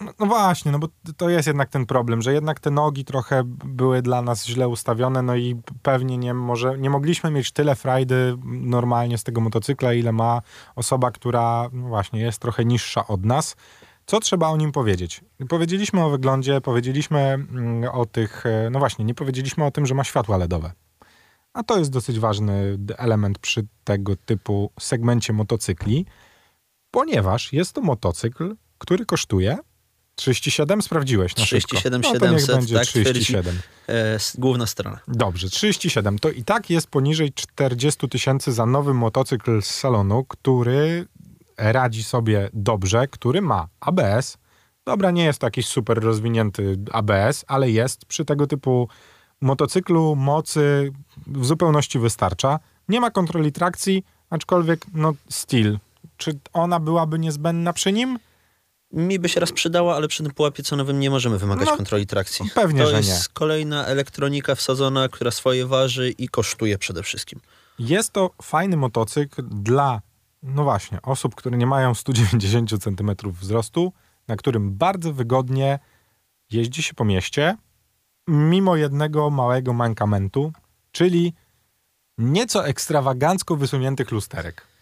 no, 0.00 0.12
no, 0.18 0.26
właśnie, 0.26 0.72
no 0.72 0.78
bo 0.78 0.88
to 1.16 1.30
jest 1.30 1.46
jednak 1.46 1.68
ten 1.68 1.86
problem, 1.86 2.22
że 2.22 2.32
jednak 2.32 2.60
te 2.60 2.70
nogi 2.70 3.04
trochę 3.04 3.42
były 3.64 4.02
dla 4.02 4.22
nas 4.22 4.46
źle 4.46 4.68
ustawione, 4.68 5.22
no 5.22 5.36
i 5.36 5.60
pewnie 5.82 6.18
nie, 6.18 6.34
może, 6.34 6.78
nie 6.78 6.90
mogliśmy 6.90 7.30
mieć 7.30 7.52
tyle 7.52 7.74
frajdy 7.74 8.36
normalnie 8.44 9.18
z 9.18 9.24
tego 9.24 9.40
motocykla, 9.40 9.92
ile 9.92 10.12
ma 10.12 10.42
osoba, 10.76 11.10
która 11.10 11.68
no 11.72 11.88
właśnie 11.88 12.20
jest 12.20 12.38
trochę 12.38 12.64
niższa 12.64 13.06
od 13.06 13.24
nas. 13.24 13.56
Co 14.06 14.20
trzeba 14.20 14.48
o 14.48 14.56
nim 14.56 14.72
powiedzieć? 14.72 15.24
Powiedzieliśmy 15.48 16.04
o 16.04 16.10
wyglądzie, 16.10 16.60
powiedzieliśmy 16.60 17.20
mm, 17.20 17.90
o 17.92 18.06
tych, 18.06 18.46
e, 18.46 18.70
no 18.70 18.78
właśnie, 18.78 19.04
nie 19.04 19.14
powiedzieliśmy 19.14 19.64
o 19.64 19.70
tym, 19.70 19.86
że 19.86 19.94
ma 19.94 20.04
światła 20.04 20.36
LEDowe. 20.36 20.72
A 21.52 21.62
to 21.62 21.78
jest 21.78 21.90
dosyć 21.90 22.18
ważny 22.18 22.78
element 22.96 23.38
przy 23.38 23.66
tego 23.84 24.16
typu 24.16 24.70
segmencie 24.80 25.32
motocykli, 25.32 26.06
ponieważ 26.90 27.52
jest 27.52 27.72
to 27.72 27.80
motocykl, 27.80 28.56
który 28.78 29.06
kosztuje 29.06 29.58
37 30.16 30.82
sprawdziłeś 30.82 31.36
na 31.36 31.44
37 31.44 32.02
no, 32.02 32.12
700, 32.12 32.56
będzie 32.56 32.74
tak, 32.74 32.86
37. 32.86 33.60
E, 33.88 34.18
główna 34.38 34.66
strona. 34.66 34.98
Dobrze, 35.08 35.50
37. 35.50 36.18
To 36.18 36.30
i 36.30 36.44
tak 36.44 36.70
jest 36.70 36.86
poniżej 36.86 37.32
40 37.32 38.08
tysięcy 38.08 38.52
za 38.52 38.66
nowy 38.66 38.94
motocykl 38.94 39.62
z 39.62 39.66
salonu, 39.66 40.24
który 40.24 41.06
radzi 41.58 42.04
sobie 42.04 42.50
dobrze, 42.52 43.08
który 43.08 43.42
ma 43.42 43.68
ABS. 43.80 44.38
Dobra, 44.86 45.10
nie 45.10 45.24
jest 45.24 45.38
to 45.38 45.46
jakiś 45.46 45.66
super 45.66 46.02
rozwinięty 46.02 46.78
ABS, 46.92 47.44
ale 47.48 47.70
jest 47.70 48.04
przy 48.04 48.24
tego 48.24 48.46
typu 48.46 48.88
motocyklu 49.40 50.16
mocy 50.16 50.92
w 51.26 51.46
zupełności 51.46 51.98
wystarcza. 51.98 52.58
Nie 52.88 53.00
ma 53.00 53.10
kontroli 53.10 53.52
trakcji, 53.52 54.04
aczkolwiek 54.30 54.86
no 54.94 55.14
steel. 55.28 55.78
Czy 56.16 56.38
ona 56.52 56.80
byłaby 56.80 57.18
niezbędna 57.18 57.72
przy 57.72 57.92
nim? 57.92 58.18
Mi 58.96 59.18
by 59.18 59.28
się 59.28 59.40
raz 59.40 59.52
przydała, 59.52 59.96
ale 59.96 60.08
przy 60.08 60.22
tym 60.22 60.32
pułapie 60.32 60.62
cenowym 60.62 61.00
nie 61.00 61.10
możemy 61.10 61.38
wymagać 61.38 61.68
no, 61.68 61.76
kontroli 61.76 62.06
trakcji. 62.06 62.50
Pewnie, 62.54 62.82
to 62.82 62.90
że 62.90 62.96
jest 62.96 63.28
nie. 63.28 63.34
kolejna 63.34 63.86
elektronika 63.86 64.54
wsadzona, 64.54 65.08
która 65.08 65.30
swoje 65.30 65.66
waży 65.66 66.10
i 66.10 66.28
kosztuje 66.28 66.78
przede 66.78 67.02
wszystkim. 67.02 67.40
Jest 67.78 68.12
to 68.12 68.30
fajny 68.42 68.76
motocykl 68.76 69.42
dla, 69.48 70.00
no 70.42 70.64
właśnie, 70.64 71.02
osób, 71.02 71.34
które 71.34 71.56
nie 71.56 71.66
mają 71.66 71.94
190 71.94 72.70
cm 72.82 73.10
wzrostu, 73.40 73.92
na 74.28 74.36
którym 74.36 74.76
bardzo 74.76 75.12
wygodnie 75.12 75.78
jeździ 76.50 76.82
się 76.82 76.94
po 76.94 77.04
mieście, 77.04 77.56
mimo 78.28 78.76
jednego 78.76 79.30
małego 79.30 79.72
mankamentu, 79.72 80.52
czyli 80.92 81.34
nieco 82.18 82.66
ekstrawagancko 82.66 83.56
wysuniętych 83.56 84.10
lusterek. 84.10 84.75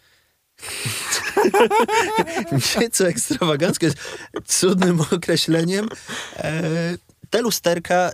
nieco 2.81 3.07
ekstrawagancko 3.07 3.85
jest 3.85 3.97
cudnym 4.45 5.01
określeniem. 5.01 5.89
Te 7.29 7.41
lusterka 7.41 8.11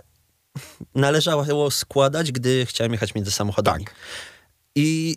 należało 0.94 1.70
składać, 1.70 2.32
gdy 2.32 2.66
chciałem 2.66 2.92
jechać 2.92 3.14
między 3.14 3.30
samochodami. 3.30 3.84
Tak. 3.84 3.94
I 4.74 5.16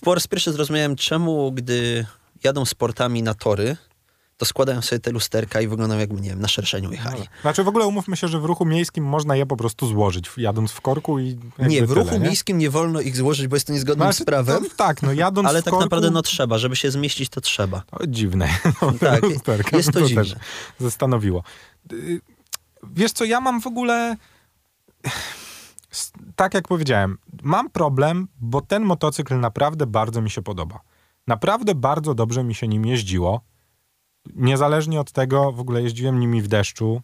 po 0.00 0.14
raz 0.14 0.26
pierwszy 0.26 0.52
zrozumiałem, 0.52 0.96
czemu 0.96 1.52
gdy 1.52 2.06
jadą 2.44 2.64
sportami 2.64 3.22
na 3.22 3.34
tory, 3.34 3.76
to 4.36 4.46
składają 4.46 4.82
sobie 4.82 5.00
te 5.00 5.10
lusterka 5.10 5.60
i 5.60 5.68
wyglądają 5.68 6.00
jakby, 6.00 6.20
nie 6.20 6.28
wiem, 6.28 6.40
na 6.40 6.48
szerszeniu 6.48 6.92
jechali. 6.92 7.20
No, 7.20 7.26
znaczy 7.42 7.64
w 7.64 7.68
ogóle 7.68 7.86
umówmy 7.86 8.16
się, 8.16 8.28
że 8.28 8.40
w 8.40 8.44
ruchu 8.44 8.64
miejskim 8.64 9.04
można 9.04 9.36
je 9.36 9.46
po 9.46 9.56
prostu 9.56 9.86
złożyć, 9.86 10.30
jadąc 10.36 10.72
w 10.72 10.80
korku 10.80 11.18
i 11.18 11.38
Nie, 11.58 11.86
w 11.86 11.90
ruchu 11.90 12.08
tyle, 12.08 12.20
nie? 12.20 12.26
miejskim 12.26 12.58
nie 12.58 12.70
wolno 12.70 13.00
ich 13.00 13.16
złożyć, 13.16 13.46
bo 13.46 13.56
jest 13.56 13.66
to 13.66 13.72
niezgodne 13.72 14.04
znaczy, 14.04 14.22
z 14.22 14.26
prawem. 14.26 14.64
Tak, 14.76 15.02
no 15.02 15.12
jadąc 15.12 15.48
Ale 15.50 15.62
tak 15.62 15.70
korku... 15.70 15.84
naprawdę 15.84 16.10
no 16.10 16.22
trzeba, 16.22 16.58
żeby 16.58 16.76
się 16.76 16.90
zmieścić, 16.90 17.28
to 17.28 17.40
trzeba. 17.40 17.82
To 17.98 18.06
dziwne. 18.06 18.48
No, 18.82 18.92
tak, 19.00 19.22
lusterka, 19.22 19.76
jest 19.76 19.92
to, 19.92 20.00
to 20.00 20.06
dziwne. 20.06 20.40
zastanowiło. 20.78 21.42
Y, 21.92 22.20
wiesz 22.82 23.12
co, 23.12 23.24
ja 23.24 23.40
mam 23.40 23.60
w 23.60 23.66
ogóle 23.66 24.16
tak 26.36 26.54
jak 26.54 26.68
powiedziałem, 26.68 27.18
mam 27.42 27.70
problem, 27.70 28.28
bo 28.40 28.60
ten 28.60 28.82
motocykl 28.82 29.40
naprawdę 29.40 29.86
bardzo 29.86 30.22
mi 30.22 30.30
się 30.30 30.42
podoba. 30.42 30.80
Naprawdę 31.26 31.74
bardzo 31.74 32.14
dobrze 32.14 32.44
mi 32.44 32.54
się 32.54 32.68
nim 32.68 32.86
jeździło. 32.86 33.40
Niezależnie 34.34 35.00
od 35.00 35.12
tego, 35.12 35.52
w 35.52 35.60
ogóle 35.60 35.82
jeździłem 35.82 36.20
nimi 36.20 36.42
w 36.42 36.48
deszczu 36.48 37.02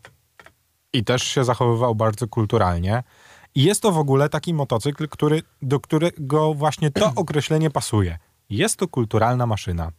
i 0.92 1.04
też 1.04 1.22
się 1.22 1.44
zachowywał 1.44 1.94
bardzo 1.94 2.28
kulturalnie. 2.28 3.02
I 3.54 3.62
jest 3.62 3.82
to 3.82 3.92
w 3.92 3.98
ogóle 3.98 4.28
taki 4.28 4.54
motocykl, 4.54 5.08
który, 5.08 5.42
do 5.62 5.80
którego 5.80 6.54
właśnie 6.54 6.90
to 6.90 7.12
określenie 7.16 7.70
pasuje. 7.70 8.18
Jest 8.50 8.76
to 8.76 8.88
kulturalna 8.88 9.46
maszyna. 9.46 9.92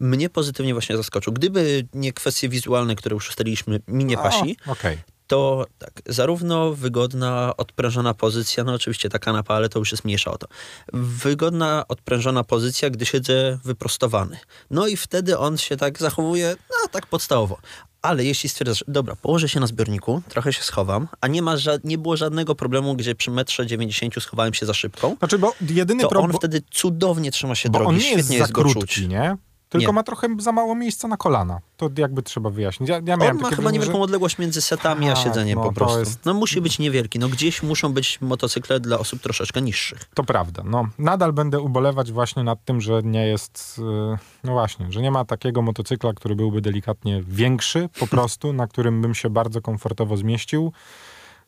Mnie 0.00 0.30
pozytywnie 0.30 0.72
właśnie 0.72 0.96
zaskoczył. 0.96 1.32
Gdyby 1.32 1.88
nie 1.94 2.12
kwestie 2.12 2.48
wizualne, 2.48 2.94
które 2.96 3.14
już 3.14 3.28
ustaliliśmy, 3.28 3.80
mi 3.88 4.04
nie 4.04 4.16
pasi, 4.16 4.56
okay 4.66 4.98
to 5.30 5.66
tak, 5.78 6.02
zarówno 6.06 6.72
wygodna, 6.72 7.54
odprężona 7.56 8.14
pozycja, 8.14 8.64
no 8.64 8.74
oczywiście 8.74 9.08
ta 9.08 9.18
kanapa, 9.18 9.54
ale 9.54 9.68
to 9.68 9.78
już 9.78 9.92
jest 9.92 10.04
mniejsza 10.04 10.30
o 10.30 10.38
to. 10.38 10.46
Wygodna, 10.92 11.84
odprężona 11.88 12.44
pozycja, 12.44 12.90
gdy 12.90 13.06
siedzę 13.06 13.58
wyprostowany. 13.64 14.38
No 14.70 14.86
i 14.86 14.96
wtedy 14.96 15.38
on 15.38 15.58
się 15.58 15.76
tak 15.76 15.98
zachowuje, 15.98 16.56
no 16.70 16.88
tak 16.90 17.06
podstawowo. 17.06 17.58
Ale 18.02 18.24
jeśli 18.24 18.48
stwierdzasz, 18.48 18.84
dobra, 18.88 19.16
położę 19.16 19.48
się 19.48 19.60
na 19.60 19.66
zbiorniku, 19.66 20.22
trochę 20.28 20.52
się 20.52 20.62
schowam, 20.62 21.08
a 21.20 21.26
nie, 21.26 21.42
ma 21.42 21.56
nie 21.84 21.98
było 21.98 22.16
żadnego 22.16 22.54
problemu, 22.54 22.94
gdzie 22.94 23.14
przy 23.14 23.30
metrze 23.30 23.66
90 23.66 24.14
schowałem 24.22 24.54
się 24.54 24.66
za 24.66 24.74
szybką, 24.74 25.16
znaczy, 25.18 25.38
bo 25.38 25.54
jedyny 25.70 26.02
to 26.02 26.08
problem, 26.08 26.30
on 26.30 26.36
wtedy 26.36 26.62
cudownie 26.70 27.30
trzyma 27.30 27.54
się 27.54 27.68
bo 27.68 27.78
drogi, 27.78 27.88
on 27.88 27.94
nie 27.94 28.00
świetnie 28.00 28.18
jest, 28.20 28.30
jest 28.30 28.52
go 28.52 28.62
krótki, 28.62 28.80
czuć. 28.80 29.08
nie? 29.08 29.36
Tylko 29.70 29.86
Nie. 29.86 29.92
ma 29.92 30.02
trochę 30.02 30.28
za 30.38 30.52
mało 30.52 30.74
miejsca 30.74 31.08
na 31.08 31.16
kolana. 31.16 31.60
To 31.76 31.90
jakby 31.98 32.22
trzeba 32.22 32.50
wyjaśnić. 32.50 32.90
Ja, 32.90 33.00
ja 33.06 33.14
On 33.14 33.38
ma 33.38 33.50
chyba 33.50 33.70
niewielką 33.70 33.96
że... 33.96 34.02
odległość 34.02 34.38
między 34.38 34.62
setami 34.62 35.08
a, 35.08 35.12
a 35.12 35.16
siedzeniem 35.16 35.58
no, 35.58 35.64
po 35.64 35.72
prostu. 35.72 35.98
Jest... 35.98 36.24
No 36.24 36.34
musi 36.34 36.60
być 36.60 36.78
niewielki. 36.78 37.18
No 37.18 37.28
gdzieś 37.28 37.62
muszą 37.62 37.92
być 37.92 38.20
motocykle 38.20 38.80
dla 38.80 38.98
osób 38.98 39.22
troszeczkę 39.22 39.62
niższych. 39.62 40.04
To 40.14 40.24
prawda. 40.24 40.62
No, 40.66 40.88
nadal 40.98 41.32
będę 41.32 41.60
ubolewać 41.60 42.12
właśnie 42.12 42.44
nad 42.44 42.64
tym, 42.64 42.80
że 42.80 43.02
nie 43.02 43.26
jest, 43.26 43.80
y, 44.14 44.18
no 44.44 44.52
właśnie, 44.52 44.92
że 44.92 45.02
nie 45.02 45.10
ma 45.10 45.24
takiego 45.24 45.62
motocykla, 45.62 46.12
który 46.12 46.36
byłby 46.36 46.60
delikatnie 46.60 47.22
większy 47.26 47.88
po 48.00 48.06
prostu, 48.16 48.52
na 48.52 48.66
którym 48.66 49.02
bym 49.02 49.14
się 49.14 49.30
bardzo 49.30 49.60
komfortowo 49.60 50.16
zmieścił. 50.16 50.72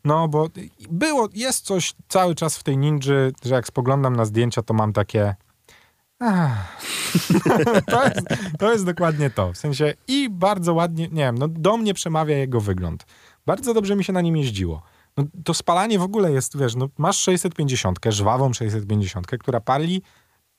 No, 0.05 0.27
bo 0.27 0.47
było, 0.89 1.29
jest 1.33 1.65
coś 1.65 1.93
cały 2.07 2.35
czas 2.35 2.57
w 2.57 2.63
tej 2.63 2.77
ninży, 2.77 3.31
że 3.45 3.55
jak 3.55 3.67
spoglądam 3.67 4.15
na 4.15 4.25
zdjęcia, 4.25 4.61
to 4.61 4.73
mam 4.73 4.93
takie 4.93 5.35
to, 7.91 8.03
jest, 8.03 8.21
to 8.59 8.71
jest 8.71 8.85
dokładnie 8.85 9.29
to. 9.29 9.53
W 9.53 9.57
sensie 9.57 9.93
i 10.07 10.29
bardzo 10.29 10.73
ładnie, 10.73 11.07
nie 11.07 11.23
wiem, 11.23 11.37
no 11.37 11.47
do 11.47 11.77
mnie 11.77 11.93
przemawia 11.93 12.37
jego 12.37 12.61
wygląd. 12.61 13.05
Bardzo 13.45 13.73
dobrze 13.73 13.95
mi 13.95 14.03
się 14.03 14.13
na 14.13 14.21
nim 14.21 14.37
jeździło. 14.37 14.81
No, 15.17 15.23
to 15.43 15.53
spalanie 15.53 15.99
w 15.99 16.03
ogóle 16.03 16.31
jest, 16.31 16.57
wiesz, 16.57 16.75
no, 16.75 16.89
masz 16.97 17.17
650, 17.17 17.99
żwawą 18.09 18.53
650, 18.53 19.27
która 19.27 19.59
pali 19.59 20.01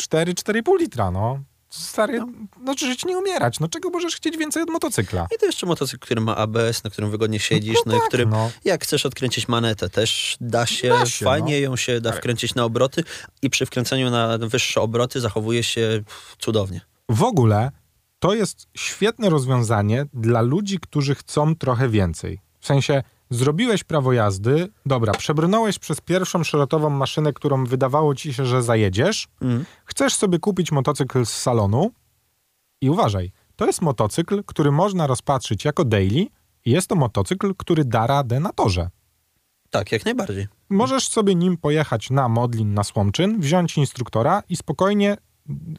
4-4,5 0.03 0.79
litra, 0.79 1.11
no. 1.11 1.39
Stary, 1.75 2.19
no. 2.19 2.27
no 2.61 2.75
żyć 2.79 3.05
nie 3.05 3.19
umierać. 3.19 3.61
No 3.61 3.69
czego 3.69 3.91
możesz 3.91 4.17
chcieć 4.17 4.37
więcej 4.37 4.63
od 4.63 4.71
motocykla? 4.71 5.27
I 5.37 5.39
to 5.39 5.47
jeszcze 5.47 5.67
motocykl, 5.67 6.05
który 6.05 6.21
ma 6.21 6.37
ABS, 6.37 6.85
na 6.85 6.91
którym 6.91 7.11
wygodnie 7.11 7.41
siedzisz, 7.41 7.79
no, 7.87 7.93
no, 7.93 7.99
tak, 7.99 8.07
i 8.07 8.09
którym 8.09 8.31
no. 8.31 8.51
jak 8.65 8.85
chcesz 8.85 9.07
odkręcić 9.07 9.49
manetę, 9.49 9.91
też 9.91 10.37
da 10.41 10.67
się, 10.67 10.89
da 10.89 11.07
się 11.07 11.25
fajnie 11.25 11.55
no. 11.55 11.59
ją 11.59 11.77
się 11.77 12.01
da 12.01 12.13
wkręcić 12.13 12.55
na 12.55 12.65
obroty 12.65 13.05
i 13.43 13.51
przy 13.51 13.67
wkręceniu 13.67 14.11
na 14.11 14.39
wyższe 14.39 14.81
obroty 14.81 15.21
zachowuje 15.21 15.63
się 15.63 16.03
cudownie. 16.39 16.81
W 17.09 17.23
ogóle 17.23 17.71
to 18.19 18.35
jest 18.35 18.67
świetne 18.77 19.31
rozwiązanie 19.31 20.07
dla 20.15 20.41
ludzi, 20.41 20.79
którzy 20.79 21.15
chcą 21.15 21.57
trochę 21.57 21.89
więcej. 21.89 22.41
W 22.61 22.67
sensie 22.67 23.03
zrobiłeś 23.31 23.85
prawo 23.85 24.13
jazdy, 24.13 24.69
dobra, 24.87 25.13
przebrnąłeś 25.13 25.79
przez 25.79 26.01
pierwszą 26.01 26.45
szerotową 26.45 26.91
maszynę, 26.91 27.33
którą 27.33 27.65
wydawało 27.65 28.15
ci 28.15 28.35
się, 28.35 28.47
że 28.47 28.63
zajedziesz, 28.63 29.29
mm. 29.41 29.65
chcesz 29.85 30.15
sobie 30.15 30.39
kupić 30.39 30.73
motocykl 30.73 31.27
z 31.27 31.33
salonu 31.33 31.91
i 32.81 32.91
uważaj, 32.91 33.33
to 33.57 33.67
jest 33.67 33.83
motocykl, 33.83 34.43
który 34.47 34.73
można 34.73 35.07
rozpatrzyć 35.07 35.65
jako 35.65 35.85
daily 35.85 36.27
i 36.65 36.71
jest 36.71 36.89
to 36.89 36.95
motocykl, 36.95 37.55
który 37.55 37.85
da 37.85 38.07
radę 38.07 38.41
na 38.41 38.53
torze. 38.53 38.91
Tak, 39.71 39.93
jak 39.93 40.05
najbardziej. 40.05 40.47
Możesz 40.71 41.09
sobie 41.09 41.35
nim 41.35 41.57
pojechać 41.57 42.11
na 42.11 42.29
Modlin, 42.29 42.75
na 42.75 42.85
Słomczyn, 42.85 43.41
wziąć 43.41 43.77
instruktora 43.77 44.43
i 44.49 44.57
spokojnie 44.57 45.17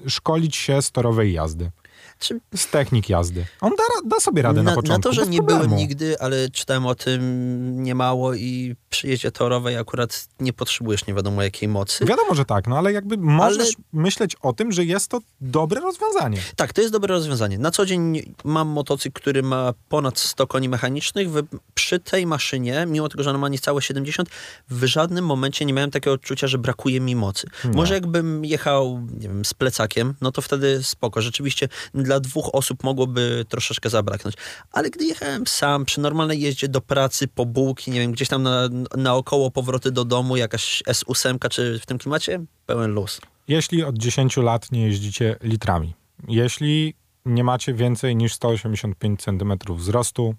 szkolić 0.07 0.55
się 0.55 0.81
z 0.81 0.91
torowej 0.91 1.33
jazdy. 1.33 1.71
Czy... 2.19 2.39
Z 2.55 2.67
technik 2.67 3.09
jazdy. 3.09 3.45
On 3.61 3.71
da, 3.77 4.09
da 4.09 4.19
sobie 4.19 4.41
radę 4.41 4.63
na, 4.63 4.71
na 4.71 4.75
początku. 4.75 5.09
Na 5.09 5.15
to, 5.15 5.21
że 5.21 5.27
nie 5.27 5.37
problemu. 5.37 5.63
byłem 5.63 5.77
nigdy, 5.77 6.19
ale 6.19 6.49
czytałem 6.49 6.85
o 6.85 6.95
tym 6.95 7.83
niemało 7.83 8.33
i 8.33 8.75
przy 8.95 9.07
jeździe 9.07 9.31
torowej 9.31 9.77
akurat 9.77 10.27
nie 10.39 10.53
potrzebujesz 10.53 11.07
nie 11.07 11.13
wiadomo 11.13 11.43
jakiej 11.43 11.69
mocy. 11.69 12.05
Wiadomo, 12.05 12.35
że 12.35 12.45
tak, 12.45 12.67
no 12.67 12.77
ale 12.77 12.93
jakby 12.93 13.17
możesz 13.17 13.75
ale... 13.75 13.83
myśleć 13.93 14.35
o 14.41 14.53
tym, 14.53 14.71
że 14.71 14.85
jest 14.85 15.07
to 15.07 15.19
dobre 15.41 15.81
rozwiązanie. 15.81 16.37
Tak, 16.55 16.73
to 16.73 16.81
jest 16.81 16.93
dobre 16.93 17.13
rozwiązanie. 17.13 17.57
Na 17.57 17.71
co 17.71 17.85
dzień 17.85 18.33
mam 18.43 18.67
motocykl, 18.67 19.21
który 19.21 19.43
ma 19.43 19.73
ponad 19.89 20.19
100 20.19 20.47
koni 20.47 20.69
mechanicznych. 20.69 21.27
Przy 21.73 21.99
tej 21.99 22.25
maszynie, 22.25 22.85
mimo 22.87 23.09
tego, 23.09 23.23
że 23.23 23.29
ona 23.29 23.39
ma 23.39 23.49
niecałe 23.49 23.81
70, 23.81 24.29
w 24.69 24.85
żadnym 24.85 25.25
momencie 25.25 25.65
nie 25.65 25.73
miałem 25.73 25.91
takiego 25.91 26.13
odczucia, 26.13 26.47
że 26.47 26.57
brakuje 26.57 27.01
mi 27.01 27.15
mocy. 27.15 27.47
Może 27.73 27.93
jakbym 27.93 28.45
jechał, 28.45 29.07
nie 29.19 29.27
wiem, 29.27 29.45
z 29.45 29.53
plecakiem, 29.53 30.13
no 30.21 30.31
to 30.31 30.41
wtedy 30.41 30.83
spoko. 30.83 31.21
Rzeczywiście 31.21 31.69
dla 31.93 32.19
dwóch 32.19 32.55
osób 32.55 32.83
mogłoby 32.83 33.45
troszeczkę 33.49 33.89
zabraknąć. 33.89 34.35
Ale 34.71 34.89
gdy 34.89 35.05
jechałem 35.05 35.47
sam, 35.47 35.85
przy 35.85 35.99
normalnej 35.99 36.41
jeździe 36.41 36.67
do 36.67 36.81
pracy, 36.81 37.27
po 37.27 37.45
bułki, 37.45 37.91
nie 37.91 37.99
wiem, 37.99 38.11
gdzieś 38.11 38.27
tam 38.27 38.43
na, 38.43 38.69
naokoło 38.97 39.51
powroty 39.51 39.91
do 39.91 40.05
domu, 40.05 40.37
jakaś 40.37 40.83
S8 40.87 41.49
czy 41.49 41.79
w 41.79 41.85
tym 41.85 41.97
klimacie, 41.97 42.39
pełen 42.65 42.91
luz. 42.91 43.21
Jeśli 43.47 43.83
od 43.83 43.97
10 43.97 44.37
lat 44.37 44.71
nie 44.71 44.85
jeździcie 44.85 45.35
litrami, 45.43 45.93
jeśli 46.27 46.93
nie 47.25 47.43
macie 47.43 47.73
więcej 47.73 48.15
niż 48.15 48.33
185 48.33 49.21
cm 49.21 49.53
wzrostu, 49.69 50.35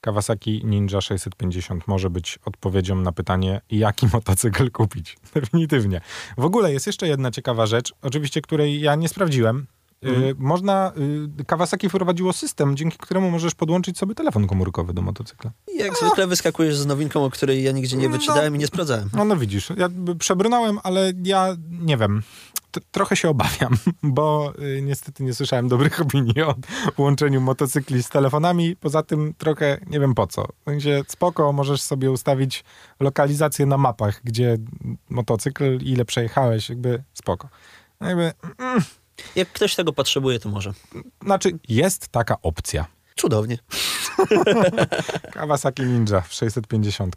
Kawasaki 0.00 0.64
Ninja 0.64 1.00
650 1.00 1.88
może 1.88 2.10
być 2.10 2.38
odpowiedzią 2.44 2.96
na 2.96 3.12
pytanie, 3.12 3.60
jaki 3.70 4.06
motocykl 4.12 4.70
kupić. 4.70 5.16
Definitywnie. 5.34 6.00
W 6.38 6.44
ogóle 6.44 6.72
jest 6.72 6.86
jeszcze 6.86 7.08
jedna 7.08 7.30
ciekawa 7.30 7.66
rzecz, 7.66 7.92
oczywiście 8.02 8.42
której 8.42 8.80
ja 8.80 8.94
nie 8.94 9.08
sprawdziłem, 9.08 9.66
Mhm. 10.02 10.34
Można, 10.38 10.92
y, 11.40 11.44
Kawasaki 11.44 11.88
wprowadziło 11.88 12.32
system, 12.32 12.76
dzięki 12.76 12.98
któremu 12.98 13.30
możesz 13.30 13.54
podłączyć 13.54 13.98
sobie 13.98 14.14
telefon 14.14 14.46
komórkowy 14.46 14.94
do 14.94 15.02
motocykla. 15.02 15.50
Jak 15.74 15.92
A. 15.92 16.06
zwykle 16.06 16.26
wyskakujesz 16.26 16.76
z 16.76 16.86
nowinką, 16.86 17.24
o 17.24 17.30
której 17.30 17.62
ja 17.62 17.72
nigdzie 17.72 17.96
nie 17.96 18.08
no. 18.08 18.18
wyczytałem 18.18 18.52
no, 18.52 18.56
i 18.56 18.58
nie 18.58 18.66
sprawdzałem. 18.66 19.10
No, 19.16 19.24
no 19.24 19.36
widzisz, 19.36 19.72
ja 19.76 19.88
przebrnąłem, 20.18 20.78
ale 20.82 21.12
ja 21.24 21.56
nie 21.70 21.96
wiem, 21.96 22.22
trochę 22.90 23.16
się 23.16 23.28
obawiam, 23.28 23.76
bo 24.02 24.52
y, 24.58 24.82
niestety 24.82 25.24
nie 25.24 25.34
słyszałem 25.34 25.68
dobrych 25.68 26.00
opinii 26.02 26.42
o 26.42 26.54
łączeniu 26.98 27.40
motocykli 27.40 28.02
z 28.02 28.08
telefonami. 28.08 28.76
Poza 28.76 29.02
tym 29.02 29.34
trochę 29.38 29.80
nie 29.86 30.00
wiem 30.00 30.14
po 30.14 30.26
co. 30.26 30.46
Sensie 30.64 31.02
spoko, 31.08 31.52
możesz 31.52 31.82
sobie 31.82 32.10
ustawić 32.10 32.64
lokalizację 33.00 33.66
na 33.66 33.76
mapach, 33.76 34.20
gdzie 34.24 34.58
motocykl, 35.10 35.78
ile 35.82 36.04
przejechałeś, 36.04 36.68
jakby 36.68 37.02
spoko. 37.14 37.48
Jakby, 38.00 38.32
mm, 38.58 38.82
jak 39.36 39.52
ktoś 39.52 39.74
tego 39.74 39.92
potrzebuje, 39.92 40.38
to 40.38 40.48
może. 40.48 40.72
Znaczy, 41.24 41.58
jest 41.68 42.08
taka 42.08 42.36
opcja. 42.42 42.86
Cudownie. 43.16 43.58
Kawasaki 45.32 45.82
Ninja 45.82 46.22
650. 46.28 47.16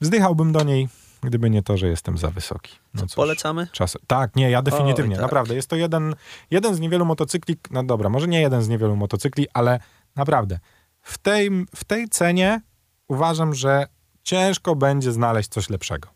Wzdychałbym 0.00 0.52
do 0.52 0.64
niej, 0.64 0.88
gdyby 1.22 1.50
nie 1.50 1.62
to, 1.62 1.76
że 1.76 1.88
jestem 1.88 2.18
za 2.18 2.30
wysoki. 2.30 2.72
No 2.94 3.02
cóż, 3.02 3.14
Polecamy? 3.14 3.68
Czas... 3.72 3.98
Tak, 4.06 4.36
nie, 4.36 4.50
ja 4.50 4.62
definitywnie, 4.62 5.16
tak. 5.16 5.22
naprawdę. 5.22 5.54
Jest 5.54 5.68
to 5.68 5.76
jeden, 5.76 6.14
jeden 6.50 6.74
z 6.74 6.80
niewielu 6.80 7.04
motocykli, 7.04 7.56
no 7.70 7.82
dobra, 7.82 8.08
może 8.08 8.28
nie 8.28 8.40
jeden 8.40 8.62
z 8.62 8.68
niewielu 8.68 8.96
motocykli, 8.96 9.46
ale 9.54 9.80
naprawdę, 10.16 10.58
w 11.02 11.18
tej, 11.18 11.50
w 11.76 11.84
tej 11.84 12.08
cenie 12.08 12.60
uważam, 13.08 13.54
że 13.54 13.86
ciężko 14.22 14.76
będzie 14.76 15.12
znaleźć 15.12 15.48
coś 15.48 15.70
lepszego. 15.70 16.08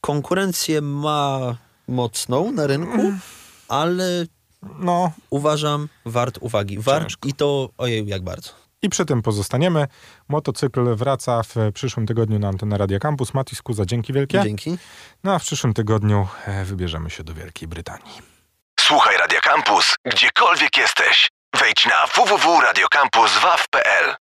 Konkurencję 0.00 0.80
ma 0.80 1.56
mocną 1.88 2.52
na 2.52 2.66
rynku, 2.66 3.00
mm. 3.00 3.20
Ale 3.82 4.26
no, 4.78 5.12
uważam 5.30 5.88
wart 6.06 6.38
uwagi. 6.40 6.78
Wart 6.78 7.04
ciężko. 7.04 7.28
i 7.28 7.32
to 7.32 7.68
ojej 7.78 8.06
jak 8.06 8.22
bardzo. 8.22 8.50
I 8.82 8.88
przy 8.88 9.04
tym 9.04 9.22
pozostaniemy. 9.22 9.86
Motocykl 10.28 10.94
wraca 10.94 11.42
w 11.42 11.54
przyszłym 11.74 12.06
tygodniu 12.06 12.38
na 12.38 12.48
antenę 12.48 12.78
Radia 12.78 12.98
Campus. 12.98 13.34
Matis 13.34 13.62
Kuza, 13.62 13.86
dzięki 13.86 14.12
wielkie. 14.12 14.42
Dzięki. 14.42 14.78
No 15.24 15.34
a 15.34 15.38
w 15.38 15.42
przyszłym 15.42 15.74
tygodniu 15.74 16.28
e, 16.46 16.64
wybierzemy 16.64 17.10
się 17.10 17.24
do 17.24 17.34
Wielkiej 17.34 17.68
Brytanii. 17.68 18.34
Słuchaj 18.80 19.16
Radia 19.16 19.40
Campus, 19.40 19.94
gdziekolwiek 20.04 20.76
jesteś. 20.76 21.30
Wejdź 21.60 21.86
na 21.86 22.06
www.radiocampus.waw.pl 22.06 24.16